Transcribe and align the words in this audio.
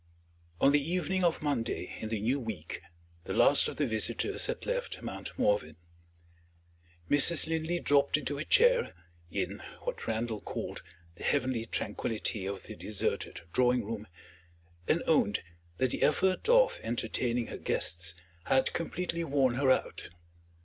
On 0.59 0.71
the 0.71 0.81
evening 0.81 1.23
of 1.23 1.43
Monday 1.43 1.95
in 1.99 2.09
the 2.09 2.19
new 2.19 2.39
week, 2.39 2.81
the 3.25 3.35
last 3.35 3.67
of 3.67 3.77
the 3.77 3.85
visitors 3.85 4.47
had 4.47 4.65
left 4.65 4.99
Mount 5.03 5.29
Morven. 5.37 5.75
Mrs. 7.07 7.45
Linley 7.45 7.79
dropped 7.79 8.17
into 8.17 8.39
a 8.39 8.43
chair 8.43 8.95
(in, 9.29 9.61
what 9.81 10.07
Randal 10.07 10.39
called, 10.41 10.81
"the 11.17 11.23
heavenly 11.23 11.67
tranquillity 11.67 12.47
of 12.47 12.63
the 12.63 12.75
deserted 12.75 13.41
drawing 13.53 13.85
room") 13.85 14.07
and 14.87 15.03
owned 15.05 15.43
that 15.77 15.91
the 15.91 16.01
effort 16.01 16.49
of 16.49 16.79
entertaining 16.81 17.45
her 17.45 17.59
guests 17.59 18.15
had 18.45 18.73
completely 18.73 19.23
worn 19.23 19.53
her 19.53 19.69
out. 19.69 20.09